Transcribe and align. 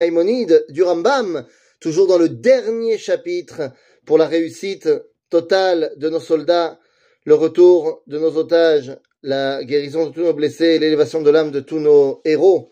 Maïmonide 0.00 0.64
du 0.68 0.84
Rambam, 0.84 1.44
toujours 1.80 2.06
dans 2.06 2.18
le 2.18 2.28
dernier 2.28 2.98
chapitre 2.98 3.72
pour 4.06 4.16
la 4.16 4.28
réussite 4.28 4.88
totale 5.28 5.92
de 5.96 6.08
nos 6.08 6.20
soldats, 6.20 6.78
le 7.24 7.34
retour 7.34 8.04
de 8.06 8.16
nos 8.16 8.36
otages, 8.36 8.96
la 9.24 9.64
guérison 9.64 10.06
de 10.06 10.12
tous 10.12 10.22
nos 10.22 10.34
blessés, 10.34 10.78
l'élévation 10.78 11.20
de 11.20 11.30
l'âme 11.30 11.50
de 11.50 11.58
tous 11.58 11.80
nos 11.80 12.20
héros 12.24 12.70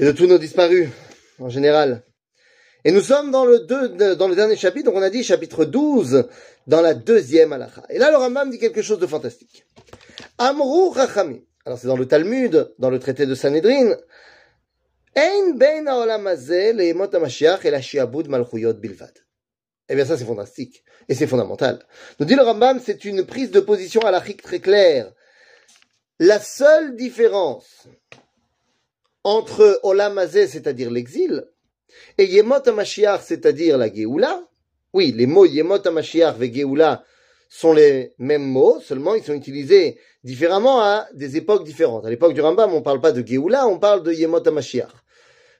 et 0.00 0.06
de 0.06 0.12
tous 0.12 0.26
nos 0.26 0.38
disparus 0.38 0.88
en 1.40 1.50
général. 1.50 2.02
Et 2.86 2.90
nous 2.90 3.02
sommes 3.02 3.30
dans 3.30 3.44
le, 3.44 3.66
dernier 4.34 4.56
chapitre, 4.56 4.86
donc 4.86 4.96
on 4.96 5.02
a 5.02 5.10
dit 5.10 5.22
chapitre 5.22 5.66
12, 5.66 6.26
dans 6.66 6.80
la 6.80 6.94
deuxième 6.94 7.52
halakha. 7.52 7.82
Et 7.90 7.98
là, 7.98 8.10
le 8.10 8.16
Rambam 8.16 8.48
dit 8.48 8.58
quelque 8.58 8.80
chose 8.80 8.98
de 8.98 9.06
fantastique. 9.06 9.66
Amrou 10.38 10.88
Rachamim. 10.88 11.40
Alors 11.66 11.78
c'est 11.78 11.88
dans 11.88 11.98
le 11.98 12.06
Talmud, 12.06 12.72
dans 12.78 12.88
le 12.88 12.98
traité 12.98 13.26
de 13.26 13.34
Sanhedrin, 13.34 13.94
eh 19.88 19.94
bien, 19.94 20.04
ça, 20.04 20.18
c'est 20.18 20.24
fantastique. 20.24 20.84
Et 21.08 21.14
c'est 21.14 21.26
fondamental. 21.26 21.84
Nous 22.20 22.26
dit 22.26 22.34
le 22.34 22.42
Rambam, 22.42 22.80
c'est 22.84 23.04
une 23.04 23.24
prise 23.24 23.50
de 23.50 23.60
position 23.60 24.02
à 24.02 24.08
halachique 24.08 24.42
très 24.42 24.60
claire. 24.60 25.12
La 26.18 26.38
seule 26.38 26.94
différence 26.96 27.88
entre 29.24 29.80
Olam 29.82 30.20
c'est-à-dire 30.28 30.90
l'exil, 30.90 31.46
et 32.18 32.26
Yemot 32.26 32.66
HaMashiach, 32.66 33.20
c'est-à-dire 33.22 33.78
la 33.78 33.92
Géoula, 33.92 34.46
oui, 34.92 35.12
les 35.16 35.26
mots 35.26 35.46
Yemot 35.46 35.86
HaMashiach 35.86 36.36
et 36.40 36.52
Géoula 36.52 37.04
sont 37.48 37.72
les 37.72 38.14
mêmes 38.18 38.44
mots, 38.44 38.80
seulement 38.80 39.14
ils 39.14 39.22
sont 39.22 39.32
utilisés 39.32 39.98
différemment 40.22 40.80
à 40.82 41.08
des 41.14 41.36
époques 41.36 41.64
différentes. 41.64 42.04
À 42.04 42.10
l'époque 42.10 42.34
du 42.34 42.40
Rambam, 42.40 42.72
on 42.72 42.80
ne 42.80 42.84
parle 42.84 43.00
pas 43.00 43.12
de 43.12 43.26
Géoula, 43.26 43.66
on 43.66 43.78
parle 43.78 44.02
de 44.02 44.12
Yemot 44.12 44.46
HaMashiach. 44.46 44.92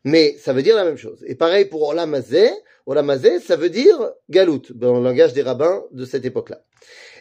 Mais 0.08 0.38
ça 0.38 0.54
veut 0.54 0.62
dire 0.62 0.74
la 0.74 0.84
même 0.84 0.96
chose. 0.96 1.22
Et 1.26 1.34
pareil 1.34 1.66
pour 1.66 1.86
Olamazé, 1.86 2.50
Olamazé, 2.86 3.40
ça 3.40 3.56
veut 3.56 3.68
dire 3.68 4.10
Galout, 4.30 4.62
dans 4.70 4.96
le 4.96 5.04
langage 5.04 5.34
des 5.34 5.42
rabbins 5.42 5.84
de 5.90 6.06
cette 6.06 6.24
époque-là. 6.24 6.62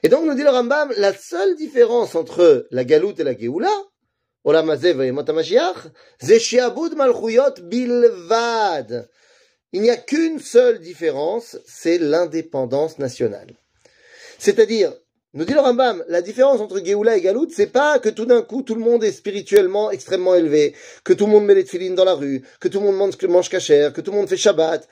Et 0.04 0.08
donc 0.08 0.26
nous 0.26 0.36
dit 0.36 0.44
le 0.44 0.50
Rambam, 0.50 0.94
la 0.96 1.14
seule 1.14 1.58
différence 1.58 2.16
entre 2.16 2.66
la 2.72 2.86
Galout 2.86 3.14
et 3.20 3.26
la 3.26 3.38
Géoula, 3.38 3.74
Olamazé 4.46 4.92
et 4.92 5.12
Motamashiach, 5.12 5.88
c'est 6.22 6.40
Shiabud 6.40 6.96
Malchuyot 6.96 7.56
Bilvad. 7.64 9.10
Il 9.74 9.82
n'y 9.82 9.90
a 9.90 9.98
qu'une 9.98 10.40
seule 10.40 10.80
différence, 10.80 11.58
c'est 11.66 11.98
l'indépendance 11.98 13.00
nationale. 13.00 13.50
C'est-à-dire, 14.40 14.94
nous 15.34 15.46
dit 15.46 15.54
le 15.54 15.60
Rambam, 15.60 16.04
la 16.08 16.22
différence 16.22 16.62
entre 16.62 16.84
Géoula 16.84 17.18
et 17.18 17.22
Galout, 17.22 17.50
c'est 17.52 17.68
pas 17.68 18.00
que 18.00 18.10
tout 18.10 18.26
d'un 18.26 18.42
coup 18.42 18.62
tout 18.64 18.76
le 18.76 18.82
monde 18.82 19.04
est 19.04 19.12
spirituellement 19.12 19.92
extrêmement 19.92 20.36
élevé, 20.36 20.74
que 21.04 21.14
tout 21.14 21.26
le 21.26 21.32
monde 21.32 21.46
met 21.46 21.54
les 21.54 21.64
tefilines 21.64 21.96
dans 21.96 22.06
la 22.06 22.14
rue, 22.14 22.44
que 22.60 22.68
tout 22.68 22.80
le 22.80 22.86
monde 22.86 22.96
mange, 22.96 23.50
cachère, 23.50 23.94
que 23.94 24.02
tout 24.02 24.12
le 24.12 24.18
monde 24.18 24.30
fait 24.30 24.38
Shabbat. 24.38 24.88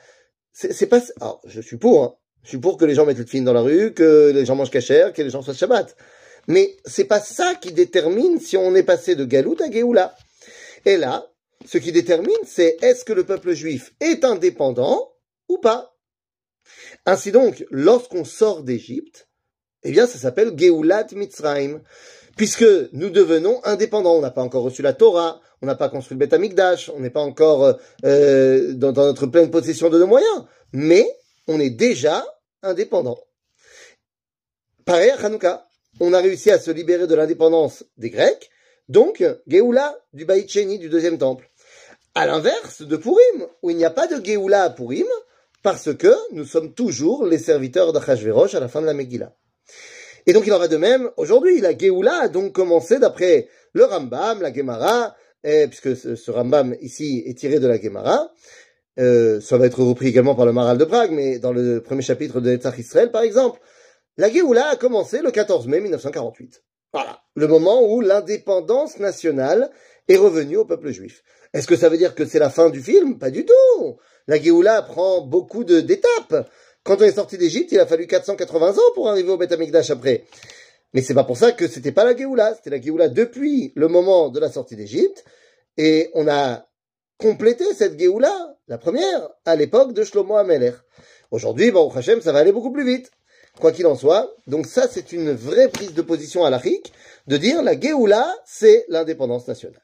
C'est 0.52 0.86
pas, 0.86 1.00
alors, 1.20 1.42
je 1.46 1.60
suis 1.60 1.76
pour, 1.76 2.02
hein. 2.04 2.14
Je 2.42 2.50
suis 2.50 2.58
pour 2.58 2.76
que 2.76 2.84
les 2.84 2.94
gens 2.94 3.04
mettent 3.04 3.18
les 3.18 3.24
tefilines 3.24 3.44
dans 3.44 3.52
la 3.52 3.60
rue, 3.60 3.92
que 3.92 4.30
les 4.32 4.44
gens 4.44 4.54
mangent 4.54 4.70
cachère, 4.70 5.12
que 5.12 5.20
les 5.20 5.30
gens 5.30 5.42
fassent 5.42 5.58
Shabbat. 5.58 5.96
Mais 6.46 6.76
c'est 6.84 7.04
pas 7.04 7.18
ça 7.18 7.56
qui 7.56 7.72
détermine 7.72 8.38
si 8.38 8.56
on 8.56 8.74
est 8.76 8.84
passé 8.84 9.16
de 9.16 9.24
Galout 9.24 9.60
à 9.60 9.70
Géoula. 9.70 10.14
Et 10.84 10.96
là, 10.96 11.26
ce 11.64 11.78
qui 11.78 11.90
détermine, 11.90 12.36
c'est 12.46 12.76
est-ce 12.82 13.04
que 13.04 13.12
le 13.12 13.24
peuple 13.24 13.52
juif 13.52 13.94
est 14.00 14.24
indépendant 14.24 15.12
ou 15.48 15.58
pas. 15.58 15.96
Ainsi 17.04 17.32
donc, 17.32 17.64
lorsqu'on 17.70 18.24
sort 18.24 18.62
d'Égypte, 18.62 19.25
eh 19.88 19.92
bien, 19.92 20.06
ça 20.06 20.18
s'appelle 20.18 20.56
Geulat 20.56 21.06
Mitzrayim, 21.12 21.80
puisque 22.36 22.66
nous 22.92 23.10
devenons 23.10 23.60
indépendants. 23.64 24.16
On 24.16 24.20
n'a 24.20 24.30
pas 24.30 24.42
encore 24.42 24.64
reçu 24.64 24.82
la 24.82 24.92
Torah, 24.92 25.40
on 25.62 25.66
n'a 25.66 25.76
pas 25.76 25.88
construit 25.88 26.16
le 26.16 26.18
Beth 26.18 26.32
Amikdash, 26.32 26.90
on 26.94 27.00
n'est 27.00 27.10
pas 27.10 27.20
encore 27.20 27.78
euh, 28.04 28.72
dans, 28.74 28.92
notre 28.92 29.26
pleine 29.26 29.50
possession 29.50 29.88
de 29.88 29.98
nos 29.98 30.06
moyens, 30.06 30.44
mais 30.72 31.06
on 31.46 31.60
est 31.60 31.70
déjà 31.70 32.24
indépendant. 32.62 33.18
Pareil 34.84 35.10
à 35.10 35.24
Hanouka, 35.24 35.68
on 36.00 36.12
a 36.12 36.20
réussi 36.20 36.50
à 36.50 36.58
se 36.58 36.70
libérer 36.70 37.06
de 37.06 37.14
l'indépendance 37.14 37.84
des 37.96 38.10
Grecs, 38.10 38.50
donc 38.88 39.24
Géoula 39.46 39.96
du 40.12 40.24
Baït 40.24 40.52
du 40.78 40.88
deuxième 40.88 41.18
temple. 41.18 41.48
À 42.14 42.26
l'inverse 42.26 42.82
de 42.82 42.96
Purim, 42.96 43.46
où 43.62 43.70
il 43.70 43.76
n'y 43.76 43.84
a 43.84 43.90
pas 43.90 44.06
de 44.06 44.24
Géoula 44.24 44.64
à 44.64 44.70
Purim, 44.70 45.06
parce 45.62 45.94
que 45.94 46.14
nous 46.32 46.44
sommes 46.44 46.74
toujours 46.74 47.26
les 47.26 47.38
serviteurs 47.38 47.92
d'Achashverosh 47.92 48.54
à 48.54 48.60
la 48.60 48.68
fin 48.68 48.80
de 48.80 48.86
la 48.86 48.94
Megillah. 48.94 49.34
Et 50.26 50.32
donc 50.32 50.46
il 50.46 50.52
en 50.52 50.58
va 50.58 50.68
de 50.68 50.76
même 50.76 51.10
aujourd'hui. 51.16 51.60
La 51.60 51.76
Géoula 51.76 52.22
a 52.22 52.28
donc 52.28 52.52
commencé 52.52 52.98
d'après 52.98 53.48
le 53.72 53.84
Rambam, 53.84 54.42
la 54.42 54.52
Gemara, 54.52 55.14
puisque 55.42 55.96
ce, 55.96 56.30
Rambam 56.30 56.74
ici 56.80 57.22
est 57.26 57.38
tiré 57.38 57.60
de 57.60 57.66
la 57.66 57.80
Gemara. 57.80 58.32
Euh, 58.98 59.40
ça 59.40 59.58
va 59.58 59.66
être 59.66 59.82
repris 59.82 60.08
également 60.08 60.34
par 60.34 60.46
le 60.46 60.52
Maral 60.52 60.78
de 60.78 60.84
Prague, 60.84 61.10
mais 61.12 61.38
dans 61.38 61.52
le 61.52 61.82
premier 61.82 62.02
chapitre 62.02 62.40
de 62.40 62.50
Netzach 62.50 62.78
Israël, 62.78 63.10
par 63.10 63.22
exemple, 63.22 63.60
la 64.16 64.30
Géoula 64.30 64.68
a 64.68 64.76
commencé 64.76 65.20
le 65.20 65.30
14 65.30 65.66
mai 65.66 65.80
1948. 65.80 66.62
Voilà, 66.92 67.20
le 67.34 67.46
moment 67.46 67.82
où 67.82 68.00
l'indépendance 68.00 68.98
nationale 68.98 69.70
est 70.08 70.16
revenue 70.16 70.56
au 70.56 70.64
peuple 70.64 70.90
juif. 70.90 71.22
Est-ce 71.52 71.66
que 71.66 71.76
ça 71.76 71.90
veut 71.90 71.98
dire 71.98 72.14
que 72.14 72.24
c'est 72.24 72.38
la 72.38 72.48
fin 72.48 72.70
du 72.70 72.80
film? 72.80 73.18
Pas 73.18 73.30
du 73.30 73.44
tout. 73.44 73.98
La 74.26 74.40
Géoula 74.40 74.80
prend 74.82 75.20
beaucoup 75.20 75.64
d'étapes. 75.64 76.48
Quand 76.86 76.98
on 77.00 77.04
est 77.04 77.16
sorti 77.16 77.36
d'Égypte, 77.36 77.72
il 77.72 77.80
a 77.80 77.86
fallu 77.86 78.06
480 78.06 78.74
ans 78.74 78.92
pour 78.94 79.08
arriver 79.08 79.28
au 79.28 79.36
Beth 79.36 79.50
Amikdash 79.50 79.90
après. 79.90 80.22
Mais 80.94 81.02
c'est 81.02 81.14
pas 81.14 81.24
pour 81.24 81.36
ça 81.36 81.50
que 81.50 81.66
c'était 81.66 81.90
pas 81.90 82.04
la 82.04 82.16
Géoula. 82.16 82.54
C'était 82.54 82.70
la 82.70 82.80
Géoula 82.80 83.08
depuis 83.08 83.72
le 83.74 83.88
moment 83.88 84.28
de 84.28 84.38
la 84.38 84.52
sortie 84.52 84.76
d'Égypte. 84.76 85.24
Et 85.76 86.10
on 86.14 86.28
a 86.28 86.68
complété 87.18 87.64
cette 87.74 87.98
Géoula, 87.98 88.56
la 88.68 88.78
première, 88.78 89.28
à 89.44 89.56
l'époque 89.56 89.94
de 89.94 90.04
Shlomo 90.04 90.36
Ameler. 90.36 90.74
Aujourd'hui, 91.32 91.72
Baruch 91.72 91.96
Hashem, 91.96 92.20
ça 92.20 92.30
va 92.30 92.38
aller 92.38 92.52
beaucoup 92.52 92.70
plus 92.70 92.86
vite. 92.86 93.10
Quoi 93.58 93.72
qu'il 93.72 93.86
en 93.86 93.96
soit. 93.96 94.32
Donc 94.46 94.66
ça, 94.66 94.86
c'est 94.88 95.10
une 95.10 95.32
vraie 95.32 95.68
prise 95.68 95.92
de 95.92 96.02
position 96.02 96.44
à 96.44 96.50
l'Afrique, 96.50 96.92
de 97.26 97.36
dire 97.36 97.64
la 97.64 97.78
Géoula, 97.78 98.32
c'est 98.44 98.84
l'indépendance 98.88 99.48
nationale. 99.48 99.82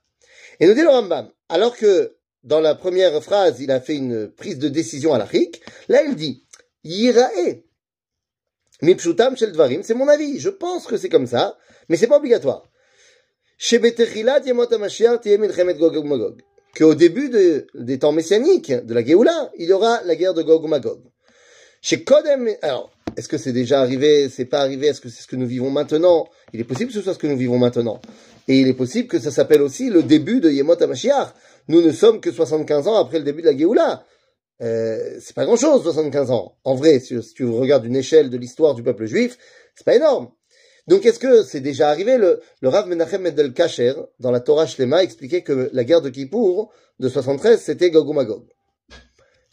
Et 0.60 0.68
nous 0.68 0.74
dit 0.74 0.82
le 0.82 0.88
Rambam, 0.88 1.30
alors 1.48 1.76
que 1.76 2.16
dans 2.44 2.60
la 2.60 2.76
première 2.76 3.20
phrase, 3.24 3.60
il 3.60 3.72
a 3.72 3.80
fait 3.80 3.96
une 3.96 4.28
prise 4.28 4.60
de 4.60 4.68
décision 4.68 5.14
à 5.14 5.18
l'Afrique, 5.18 5.62
là 5.88 6.02
il 6.02 6.14
dit, 6.14 6.41
Yirae. 6.84 7.64
Mipshutam 8.82 9.36
shel 9.36 9.52
dvarim, 9.52 9.82
c'est 9.82 9.94
mon 9.94 10.08
avis. 10.08 10.40
Je 10.40 10.48
pense 10.48 10.86
que 10.86 10.96
c'est 10.96 11.08
comme 11.08 11.26
ça, 11.26 11.56
mais 11.88 11.96
c'est 11.96 12.08
pas 12.08 12.18
obligatoire. 12.18 12.68
Qu'au 16.76 16.94
début 16.94 17.30
des 17.74 17.98
temps 17.98 18.12
messianiques, 18.12 18.72
de 18.72 18.94
la 18.94 19.04
Géoula, 19.04 19.52
il 19.58 19.68
y 19.68 19.72
aura 19.72 20.02
la 20.04 20.16
guerre 20.16 20.34
de 20.34 20.42
Gog 20.42 20.66
Magog. 20.66 21.00
Chez 21.80 22.02
Kodem, 22.02 22.48
alors, 22.62 22.90
est-ce 23.16 23.28
que 23.28 23.38
c'est 23.38 23.52
déjà 23.52 23.80
arrivé, 23.80 24.28
c'est 24.28 24.46
pas 24.46 24.60
arrivé, 24.60 24.88
est-ce 24.88 25.00
que 25.00 25.08
c'est 25.08 25.22
ce 25.22 25.28
que 25.28 25.36
nous 25.36 25.46
vivons 25.46 25.70
maintenant? 25.70 26.28
Il 26.52 26.60
est 26.60 26.64
possible 26.64 26.90
que 26.90 26.94
ce 26.96 27.02
soit 27.02 27.14
ce 27.14 27.18
que 27.18 27.26
nous 27.26 27.36
vivons 27.36 27.58
maintenant. 27.58 28.00
Et 28.48 28.58
il 28.58 28.68
est 28.68 28.74
possible 28.74 29.06
que 29.06 29.20
ça 29.20 29.30
s'appelle 29.30 29.62
aussi 29.62 29.90
le 29.90 30.02
début 30.02 30.40
de 30.40 30.50
Yemot 30.50 30.82
HaMashiach. 30.82 31.34
Nous 31.68 31.82
ne 31.82 31.92
sommes 31.92 32.20
que 32.20 32.32
75 32.32 32.88
ans 32.88 32.96
après 32.96 33.18
le 33.18 33.24
début 33.24 33.42
de 33.42 33.46
la 33.46 33.56
Géoula. 33.56 34.04
Euh, 34.62 35.18
c'est 35.20 35.34
pas 35.34 35.44
grand-chose, 35.44 35.82
75 35.82 36.30
ans. 36.30 36.56
En 36.64 36.74
vrai, 36.74 37.00
si, 37.00 37.18
tu 37.34 37.44
regardes 37.44 37.84
une 37.84 37.96
échelle 37.96 38.30
de 38.30 38.36
l'histoire 38.36 38.74
du 38.74 38.82
peuple 38.82 39.06
juif, 39.06 39.36
c'est 39.74 39.84
pas 39.84 39.96
énorme. 39.96 40.30
Donc, 40.86 41.04
est-ce 41.06 41.18
que 41.18 41.42
c'est 41.42 41.60
déjà 41.60 41.88
arrivé? 41.88 42.16
Le, 42.16 42.40
le 42.60 42.68
Rav 42.68 42.88
Menachem 42.88 43.22
Mendel 43.22 43.52
Kacher, 43.52 43.94
dans 44.18 44.30
la 44.30 44.40
Torah 44.40 44.66
Shlema, 44.66 45.02
expliquait 45.02 45.42
que 45.42 45.70
la 45.72 45.84
guerre 45.84 46.00
de 46.00 46.10
Kippour 46.10 46.72
de 46.98 47.08
73, 47.08 47.60
c'était 47.60 47.90
Gog 47.90 48.08
ou 48.08 48.12
Magog. 48.12 48.44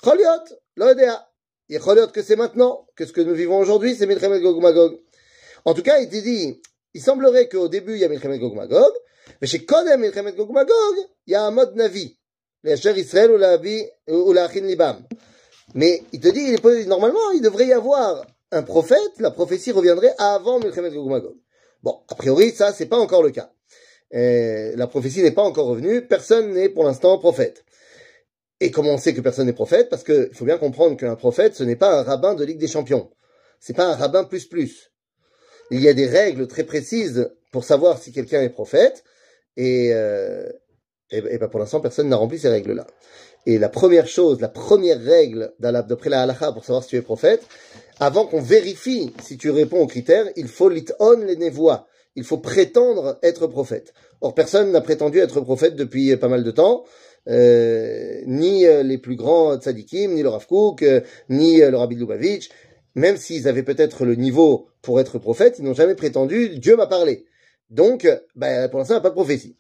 Choliot, 0.04 0.58
l'Odea. 0.76 1.28
Et 1.70 1.80
Choliot 1.80 2.08
que 2.08 2.24
c'est 2.24 2.36
maintenant, 2.36 2.88
que 2.96 3.06
ce 3.06 3.14
que 3.14 3.22
nous 3.22 3.34
vivons 3.34 3.58
aujourd'hui, 3.58 3.96
c'est 3.96 4.06
Milchem 4.06 4.40
Gog 4.40 4.58
ou 4.58 4.62
Magog. 4.62 5.00
En 5.66 5.74
tout 5.74 5.84
cas, 5.84 6.00
il 6.00 6.06
était 6.06 6.22
dit, 6.22 6.62
il 6.94 7.02
semblerait 7.02 7.48
qu'au 7.48 7.68
début, 7.68 7.94
il 7.94 8.00
y 8.00 8.06
a 8.06 8.10
Milchem 8.10 8.36
Gog 8.38 8.56
Magog, 8.56 8.94
mais 9.42 9.48
chez 9.48 9.66
Kodem 9.66 10.02
Gog 10.36 10.52
Magog, 10.52 10.96
il 11.28 11.34
y 11.34 11.36
a 11.36 11.44
un 11.44 11.52
mode 11.52 11.76
Navi. 11.76 12.19
Mais 12.64 12.76
il 16.12 16.20
te 16.20 16.28
dit, 16.28 16.88
normalement, 16.88 17.32
il 17.34 17.42
devrait 17.42 17.68
y 17.68 17.74
avoir 17.74 18.26
un 18.52 18.64
prophète, 18.64 19.20
la 19.20 19.32
prophétie 19.32 19.72
reviendrait 19.72 20.14
avant 20.18 20.60
Milchemet 20.60 20.92
Gog 20.92 21.36
Bon, 21.84 22.00
a 22.10 22.16
priori, 22.16 22.52
ça, 22.52 22.74
c'est 22.74 22.88
pas 22.88 22.98
encore 22.98 23.24
le 23.24 23.32
cas. 23.32 23.52
la 24.12 24.88
prophétie 24.88 25.24
n'est 25.24 25.32
pas 25.32 25.44
encore 25.44 25.68
revenue, 25.68 26.06
personne 26.06 26.54
n'est 26.54 26.68
pour 26.70 26.84
l'instant 26.84 27.18
prophète. 27.18 27.64
Et 28.60 28.72
comment 28.72 28.96
on 28.96 28.98
sait 28.98 29.14
que 29.14 29.22
personne 29.22 29.46
n'est 29.46 29.54
prophète? 29.54 29.88
Parce 29.90 30.04
qu'il 30.04 30.32
faut 30.34 30.44
bien 30.44 30.58
comprendre 30.58 30.98
qu'un 30.98 31.16
prophète, 31.16 31.56
ce 31.56 31.64
n'est 31.64 31.78
pas 31.78 32.00
un 32.00 32.04
rabbin 32.04 32.36
de 32.36 32.44
Ligue 32.44 32.58
des 32.58 32.68
Champions. 32.68 33.10
C'est 33.62 33.76
pas 33.76 33.86
un 33.86 33.96
rabbin 33.96 34.26
plus 34.26 34.46
plus. 34.46 34.92
Il 35.72 35.80
y 35.80 35.88
a 35.88 35.94
des 35.94 36.08
règles 36.08 36.48
très 36.48 36.66
précises 36.66 37.32
pour 37.54 37.64
savoir 37.64 38.00
si 38.00 38.12
quelqu'un 38.12 38.42
est 38.42 38.50
prophète. 38.50 39.06
Et, 39.56 39.94
euh, 39.94 40.50
et, 41.12 41.38
ben 41.38 41.48
pour 41.48 41.60
l'instant, 41.60 41.80
personne 41.80 42.10
n'a 42.10 42.16
rempli 42.16 42.40
ces 42.40 42.50
règles-là. 42.50 42.86
Et 43.46 43.58
la 43.58 43.70
première 43.70 44.08
chose, 44.08 44.42
la 44.42 44.50
première 44.50 45.02
règle 45.02 45.54
d'après 45.60 46.10
la 46.10 46.22
halakha 46.22 46.52
pour 46.52 46.64
savoir 46.66 46.84
si 46.84 46.90
tu 46.90 46.98
es 46.98 47.02
prophète, 47.02 47.42
avant 48.00 48.26
qu'on 48.26 48.42
vérifie 48.42 49.14
si 49.24 49.38
tu 49.38 49.50
réponds 49.50 49.82
aux 49.82 49.88
critères, 49.88 50.26
il 50.36 50.48
faut 50.48 50.72
on 51.00 51.20
les 51.20 51.36
névois. 51.36 51.88
Il 52.16 52.24
faut 52.24 52.38
prétendre 52.38 53.18
être 53.24 53.48
prophète. 53.48 53.94
Or, 54.22 54.34
personne 54.34 54.72
n'a 54.72 54.82
prétendu 54.82 55.20
être 55.20 55.42
prophète 55.42 55.76
depuis 55.76 56.16
pas 56.18 56.28
mal 56.28 56.44
de 56.44 56.52
temps. 56.52 56.84
euh, 57.28 58.22
ni 58.26 58.66
euh, 58.66 58.84
les 58.84 58.98
plus 58.98 59.16
grands 59.16 59.58
tzadikim, 59.58 60.14
ni 60.14 60.24
le 60.24 60.30
Rav 60.30 60.48
Kook, 60.48 60.82
euh, 60.84 61.02
ni 61.30 61.60
le 61.60 61.76
Rabbi 61.76 61.96
Lubavitch, 61.96 62.50
même 62.96 63.18
s'ils 63.18 63.48
avaient 63.48 63.64
peut-être 63.64 64.06
le 64.06 64.16
niveau 64.16 64.70
pour 64.82 65.00
être 65.00 65.20
prophètes, 65.20 65.58
ils 65.60 65.66
n'ont 65.66 65.74
jamais 65.74 65.96
prétendu 65.96 66.58
Dieu 66.60 66.76
m'a 66.76 66.88
parlé. 66.88 67.26
Donc, 67.70 68.08
ben, 68.36 68.68
pour 68.70 68.80
l'instant, 68.80 68.96
il 68.96 68.98
n'y 68.98 69.02
a 69.02 69.04
pas 69.04 69.10
de 69.10 69.16
prophétie. 69.16 69.56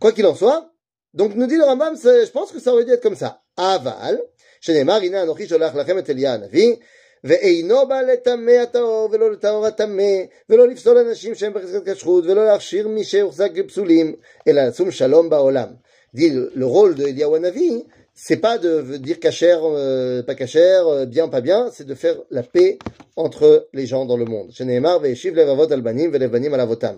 Quoi 0.00 0.12
qu'il 0.12 0.26
en 0.26 0.34
soit, 0.34 0.73
donc 1.13 1.35
nous 1.35 1.47
dit 1.47 1.57
le 1.57 1.63
Rambam, 1.63 1.95
je 1.95 2.31
pense 2.31 2.51
que 2.51 2.59
ça 2.59 2.71
aurait 2.71 2.85
dû 2.85 2.91
être 2.91 3.01
comme 3.01 3.15
ça. 3.15 3.41
Aval, 3.57 4.19
שנאמר, 4.61 4.93
הנה 4.93 5.23
אנוכי 5.23 5.47
שולח 5.47 5.75
לכם 5.75 5.97
את 5.97 6.09
אליה 6.09 6.33
הנביא, 6.33 6.75
ואינו 7.23 7.87
בא 7.87 8.01
לטמא 8.01 8.51
הטהור 8.51 9.09
ולא 9.11 9.31
לטהור 9.31 9.65
הטמא, 9.65 10.13
ולא 10.49 10.67
לפסול 10.67 10.97
אנשים 10.97 11.35
שהם 11.35 11.53
בחזקת 11.53 11.95
כשרות, 11.95 12.25
ולא 12.25 12.45
להכשיר 12.45 12.87
מי 12.87 13.03
שהוחזק 13.03 13.51
בפסולים, 13.51 14.15
אלא 14.47 14.67
לשום 14.67 14.91
שלום 14.91 15.29
בעולם. 15.29 15.67
Dit 16.15 16.33
le 16.55 16.65
rôle 16.65 16.95
de 16.95 17.03
Eliyahu 17.07 17.35
Hanavi, 17.35 17.85
c'est 18.15 18.37
pas 18.37 18.57
de 18.57 18.97
dire 18.97 19.19
cachère, 19.19 19.61
euh, 19.63 20.23
pas 20.23 20.33
cachère, 20.33 20.87
euh, 20.87 21.05
bien, 21.05 21.27
pas 21.27 21.41
bien, 21.41 21.69
c'est 21.71 21.85
de 21.85 21.93
faire 21.93 22.17
la 22.31 22.41
paix 22.41 22.79
entre 23.15 23.67
les 23.73 23.85
gens 23.85 24.05
dans 24.05 24.17
le 24.17 24.25
monde. 24.25 24.51
שנאמר, 24.51 24.97
וישיב 25.01 25.35
לבבות 25.35 25.71
על 25.71 25.81
בנים 25.81 26.09
ולבנים 26.13 26.53
על 26.53 26.61
אבותם. 26.61 26.95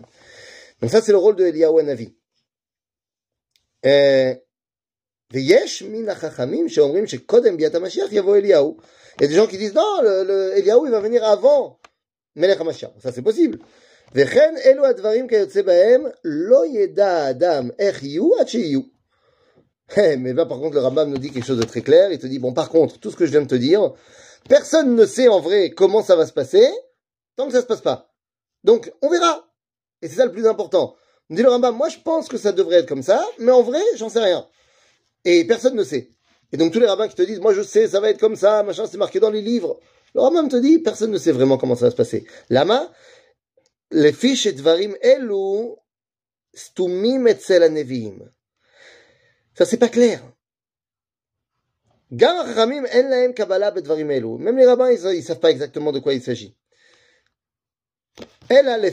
Donc 0.82 0.90
ça, 0.90 1.02
c'est 1.02 1.12
le 1.12 1.18
rôle 1.18 1.36
de 1.36 1.46
Eliyahu 1.46 1.80
Hanavi. 1.80 2.14
Euh, 3.86 4.34
ויש 5.34 5.84
מן 5.84 6.10
החכמים 6.10 6.70
שאומרים 6.70 7.08
שקודם 7.08 7.58
ביאת 7.58 7.76
המשיח 7.76 8.12
יבוא 8.12 8.38
אליהו. 8.38 8.78
Il 9.18 9.24
y 9.24 9.26
a 9.26 9.28
des 9.28 9.36
gens 9.36 9.48
qui 9.48 9.58
disent 9.58 9.74
non, 9.74 10.02
le, 10.02 10.24
le, 10.24 10.58
Eliyahu 10.58 10.86
il 10.86 10.92
va 10.92 11.00
venir 11.00 11.24
avant 11.24 11.78
מלך 12.36 12.62
המשיח. 12.62 12.90
Ça 13.04 13.12
c'est 13.12 13.22
possible. 13.22 13.58
וכן 14.16 14.56
אלו 14.66 14.86
הדברים 14.86 15.28
כיוצא 15.28 15.62
בהם 15.62 16.04
לא 16.24 16.66
ידע 16.66 17.08
האדם 17.08 17.70
איך 17.80 18.04
יהיו 18.04 18.30
עד 18.40 18.48
שיהיו. 18.48 18.82
Mais 19.96 20.34
là 20.34 20.46
par 20.46 20.60
contre 20.60 20.76
le 20.76 20.82
Rambam 20.82 21.10
nous 21.10 21.18
dit 21.18 21.32
quelque 21.32 21.46
chose 21.46 21.60
de 21.60 21.66
très 21.66 21.82
clair. 21.82 22.12
Il 22.12 22.20
te 22.20 22.28
dit 22.28 22.40
bon 22.40 22.54
par 22.54 22.70
contre 22.70 23.00
tout 23.00 23.12
ce 23.12 23.16
que 23.16 23.26
je 23.26 23.32
viens 23.32 23.42
de 23.42 23.48
te 23.48 23.56
dire, 23.56 23.94
personne 24.48 24.96
ne 24.96 25.06
sait 25.06 25.28
en 25.28 25.40
vrai 25.40 25.72
comment 25.72 26.02
ça 26.02 26.16
va 26.16 26.26
se 26.26 26.34
passer 26.34 26.68
tant 27.36 27.48
que 27.48 27.54
ça 27.54 27.62
se 27.62 27.66
passe 27.66 27.82
pas. 27.82 28.14
Donc 28.64 28.92
on 29.02 29.10
verra. 29.10 29.48
Et 30.02 30.08
c'est 30.08 30.16
ça 30.16 30.26
le 30.26 30.32
plus 30.32 30.48
important. 30.48 30.96
Dit 31.31 31.43
le 31.43 31.51
Rambam, 31.51 31.77
moi 31.77 31.89
je 31.89 31.99
pense 31.99 32.29
que 32.29 32.39
ça 32.39 32.53
devrait 32.53 32.77
être 32.77 32.89
comme 32.89 33.03
ça, 33.03 33.25
mais 33.39 33.51
en 33.53 33.63
vrai 33.63 33.83
j'en 33.97 34.09
sais 34.09 34.21
rien. 34.23 34.47
Et 35.25 35.45
personne 35.45 35.75
ne 35.75 35.83
sait. 35.83 36.11
Et 36.53 36.57
donc 36.57 36.73
tous 36.73 36.79
les 36.79 36.87
rabbins 36.87 37.09
qui 37.09 37.17
te 37.17 37.23
disent, 37.23 37.41
moi 37.41 37.53
je 37.53 37.63
sais, 37.63 37.89
ça 37.89 37.99
va 38.01 38.11
être 38.11 38.21
comme 38.21 38.37
ça, 38.37 38.63
machin, 38.63 38.87
c'est 38.87 38.97
marqué 38.97 39.19
dans 39.19 39.31
les 39.31 39.43
livres. 39.43 39.81
Le 40.15 40.21
rabbin 40.21 40.47
te 40.47 40.57
dit, 40.57 40.79
personne 40.79 41.11
ne 41.11 41.19
sait 41.19 41.33
vraiment 41.33 41.59
comment 41.59 41.75
ça 41.75 41.87
va 41.87 41.91
se 41.91 41.97
passer. 41.97 42.25
Lama, 42.49 42.93
les 43.91 44.13
fiches 44.13 44.47
et 44.47 44.53
dvarim 44.53 44.97
elu, 45.03 45.75
stumim 46.55 47.27
etzel 47.27 47.73
neviim. 47.73 48.19
Ça 49.55 49.65
c'est 49.65 49.79
pas 49.79 49.89
clair. 49.89 50.23
Même 52.11 52.37
les 54.57 54.67
rabbins, 54.67 54.93
ils, 54.93 55.15
ils 55.17 55.25
savent 55.25 55.41
pas 55.41 55.51
exactement 55.51 55.91
de 55.91 55.99
quoi 55.99 56.15
il 56.15 56.23
s'agit. 56.23 56.57
Elle 58.49 58.69
a 58.69 58.79
les 58.79 58.93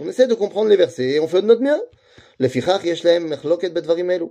On 0.00 0.08
essaie 0.08 0.28
de 0.28 0.34
comprendre 0.34 0.70
les 0.70 0.76
versets 0.76 1.10
et 1.14 1.20
on 1.20 1.26
fait 1.26 1.42
de 1.42 1.46
notre 1.46 1.62
mieux. 1.62 1.82
לפיכך 2.40 2.80
יש 2.84 3.04
להם 3.04 3.30
מחלוקת 3.30 3.70
בדברים 3.70 4.10
אלו. 4.10 4.30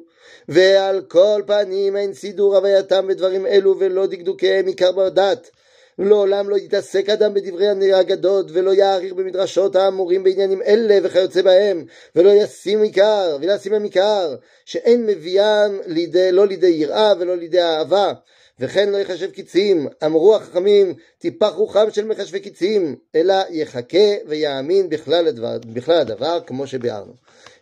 ועל 0.49 1.01
כל 1.07 1.41
פנים 1.47 1.97
אין 1.97 2.13
סידור 2.13 2.55
הווייתם 2.55 3.07
בדברים 3.07 3.45
אלו 3.45 3.79
ולא 3.79 4.05
דקדוקיהם 4.05 4.67
עיקר 4.67 4.91
בדת. 4.91 5.51
לעולם 5.99 6.49
לא 6.49 6.57
יתעסק 6.57 7.09
אדם 7.09 7.33
בדברי 7.33 7.93
האגדות 7.93 8.45
ולא 8.53 8.73
יעריך 8.73 9.13
במדרשות 9.13 9.75
האמורים 9.75 10.23
בעניינים 10.23 10.61
אלה 10.61 10.97
וכיוצא 11.03 11.41
בהם 11.41 11.85
ולא 12.15 12.29
ישים 12.29 12.81
עיקר 12.81 13.37
ולא 13.41 13.53
ישים 13.53 13.83
עיקר 13.83 14.35
שאין 14.65 15.05
מביאם 15.05 15.79
לידי, 15.85 16.31
לא 16.31 16.47
לידי 16.47 16.67
יראה 16.67 17.13
ולא 17.19 17.37
לידי 17.37 17.61
אהבה 17.61 18.13
וכן 18.60 18.90
לא 18.90 18.96
יחשב 18.96 19.30
קיצים 19.30 19.88
אמרו 20.04 20.36
החכמים 20.36 20.94
טיפח 21.18 21.52
רוחם 21.54 21.86
של 21.90 22.04
מחשבי 22.04 22.40
קיצים 22.40 22.96
אלא 23.14 23.34
יחכה 23.50 24.14
ויאמין 24.26 24.88
בכלל 24.88 25.26
הדבר, 25.26 25.58
בכלל 25.66 25.98
הדבר 25.98 26.40
כמו 26.46 26.66
שביארנו 26.66 27.12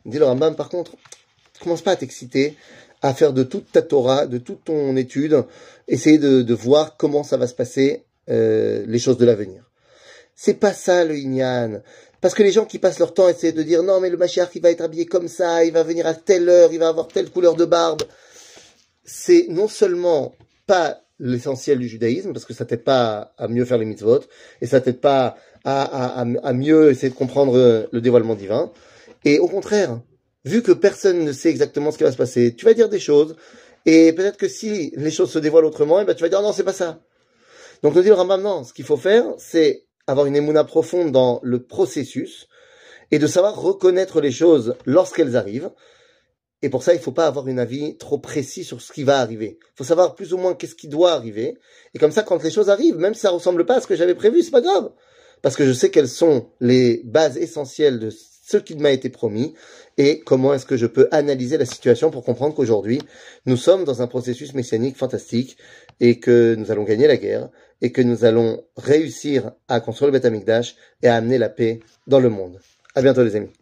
dit 0.07 0.19
le 0.19 0.25
Rambam, 0.25 0.57
par 0.57 0.69
contre, 0.69 0.93
commence 1.61 1.83
pas 1.83 1.93
à 1.93 1.97
t'exciter 1.97 2.57
à 3.03 3.15
faire 3.15 3.33
de 3.33 3.43
toute 3.43 3.73
ta 3.73 3.83
Torah, 3.83 4.27
de 4.27 4.39
toute 4.39 4.65
ton 4.65 4.97
étude, 4.97 5.45
essayer 5.89 6.19
de, 6.19 6.43
de 6.43 6.55
voir 6.55 6.97
comment 6.97 7.23
ça 7.23 7.37
va 7.37 7.47
se 7.47 7.55
passer, 7.55 8.05
euh, 8.29 8.85
les 8.87 8.99
choses 8.99 9.17
de 9.17 9.25
l'avenir. 9.25 9.71
C'est 10.35 10.55
pas 10.55 10.73
ça 10.73 11.05
le 11.05 11.17
Inyan. 11.17 11.81
Parce 12.21 12.35
que 12.35 12.43
les 12.43 12.53
gens 12.53 12.67
qui 12.67 12.79
passent 12.79 12.99
leur 12.99 13.15
temps 13.15 13.27
à 13.27 13.31
essayer 13.31 13.53
de 13.53 13.63
dire 13.63 13.83
non 13.83 14.01
mais 14.01 14.11
le 14.11 14.19
Mashiach 14.19 14.51
il 14.55 14.63
va 14.63 14.71
être 14.71 14.83
habillé 14.83 15.07
comme 15.07 15.29
ça, 15.29 15.65
il 15.65 15.73
va 15.73 15.83
venir 15.83 16.07
à 16.07 16.15
telle 16.15 16.49
heure, 16.49 16.71
il 16.73 16.79
va 16.79 16.89
avoir 16.89 17.09
telle 17.09 17.31
couleur 17.31 17.55
de 17.55 17.65
barbe, 17.65 18.03
c'est 19.05 19.47
non 19.49 19.69
seulement 19.69 20.35
pas 20.66 21.02
l'essentiel 21.20 21.80
du 21.80 21.88
judaïsme, 21.88 22.34
parce 22.34 22.46
que 22.46 22.54
ça 22.54 22.66
t'aide 22.66 22.84
pas 22.84 23.34
à 23.38 23.48
mieux 23.48 23.66
faire 23.66 23.78
les 23.78 23.86
mitzvot, 23.86 24.22
et 24.62 24.68
ça 24.68 24.82
t'aide 24.82 25.00
pas 25.00 25.38
à, 25.64 26.20
à, 26.22 26.22
à, 26.22 26.54
mieux 26.54 26.92
essayer 26.92 27.10
de 27.10 27.16
comprendre 27.16 27.88
le 27.92 28.02
dévoilement 28.02 28.36
divin, 28.36 28.72
et 29.24 29.40
au 29.40 29.48
contraire, 29.48 30.02
vu 30.44 30.62
que 30.62 30.72
personne 30.72 31.24
ne 31.24 31.32
sait 31.32 31.50
exactement 31.50 31.92
ce 31.92 31.98
qui 31.98 32.04
va 32.04 32.12
se 32.12 32.18
passer, 32.18 32.54
tu 32.56 32.66
vas 32.66 32.74
dire 32.74 32.90
des 32.90 33.00
choses, 33.00 33.36
et 33.86 34.14
peut-être 34.14 34.38
que 34.38 34.48
si 34.48 34.92
les 34.96 35.12
choses 35.12 35.32
se 35.32 35.40
dévoilent 35.40 35.66
autrement, 35.66 36.02
eh 36.02 36.06
ben 36.06 36.16
tu 36.16 36.24
vas 36.24 36.30
dire 36.30 36.42
non, 36.42 36.52
c'est 36.52 36.64
pas 36.64 36.74
ça. 36.74 37.00
Donc 37.82 37.96
nous 37.96 38.02
dit 38.02 38.10
le 38.10 38.16
Rambam, 38.16 38.42
non, 38.42 38.64
ce 38.64 38.74
qu'il 38.74 38.86
faut 38.86 38.98
faire, 38.98 39.26
c'est 39.38 39.86
avoir 40.08 40.26
une 40.26 40.36
émouna 40.36 40.64
profonde 40.64 41.12
dans 41.12 41.40
le 41.44 41.64
processus, 41.64 42.48
et 43.12 43.20
de 43.20 43.28
savoir 43.28 43.56
reconnaître 43.60 44.22
les 44.22 44.32
choses 44.32 44.76
lorsqu'elles 44.86 45.36
arrivent. 45.36 45.70
Et 46.66 46.70
pour 46.70 46.82
ça, 46.82 46.96
il 46.96 46.98
ne 46.98 47.04
faut 47.04 47.12
pas 47.12 47.28
avoir 47.28 47.48
un 47.48 47.60
avis 47.60 47.96
trop 47.96 48.18
précis 48.18 48.64
sur 48.64 48.82
ce 48.82 48.92
qui 48.92 49.04
va 49.04 49.20
arriver. 49.20 49.60
Il 49.62 49.78
faut 49.78 49.84
savoir 49.84 50.16
plus 50.16 50.34
ou 50.34 50.38
moins 50.38 50.56
qu'est-ce 50.56 50.74
qui 50.74 50.88
doit 50.88 51.12
arriver. 51.12 51.60
Et 51.94 52.00
comme 52.00 52.10
ça, 52.10 52.24
quand 52.24 52.42
les 52.42 52.50
choses 52.50 52.72
arrivent, 52.72 52.98
même 52.98 53.14
si 53.14 53.20
ça 53.20 53.30
ressemble 53.30 53.68
pas 53.68 53.76
à 53.76 53.82
ce 53.82 53.86
que 53.86 53.96
j'avais 53.96 54.16
prévu, 54.16 54.42
c'est 54.42 54.50
pas 54.50 54.62
grave. 54.62 54.90
Parce 55.44 55.56
que 55.56 55.64
je 55.64 55.72
sais 55.72 55.92
quelles 55.92 56.08
sont 56.08 56.48
les 56.60 57.04
bases 57.06 57.38
essentielles 57.38 58.00
de 58.00 58.10
ce 58.10 58.58
qui 58.58 58.74
m'a 58.78 58.90
été 58.90 59.10
promis 59.10 59.54
et 60.00 60.22
comment 60.22 60.56
est-ce 60.56 60.66
que 60.66 60.76
je 60.76 60.88
peux 60.88 61.08
analyser 61.12 61.60
la 61.60 61.66
situation 61.66 62.10
pour 62.10 62.24
comprendre 62.24 62.56
qu'aujourd'hui, 62.56 63.00
nous 63.46 63.58
sommes 63.58 63.84
dans 63.84 64.02
un 64.02 64.08
processus 64.08 64.56
messianique 64.56 64.98
fantastique 64.98 65.58
et 66.00 66.20
que 66.20 66.56
nous 66.56 66.72
allons 66.72 66.84
gagner 66.84 67.06
la 67.06 67.18
guerre 67.18 67.50
et 67.84 67.92
que 67.92 68.02
nous 68.02 68.26
allons 68.26 68.64
réussir 68.76 69.52
à 69.68 69.82
construire 69.82 70.12
le 70.12 70.18
Beth 70.18 70.74
et 71.04 71.08
à 71.10 71.16
amener 71.16 71.38
la 71.38 71.50
paix 71.50 71.82
dans 72.08 72.20
le 72.20 72.30
monde. 72.30 72.60
À 72.96 73.04
bientôt 73.04 73.24
les 73.24 73.36
amis. 73.36 73.56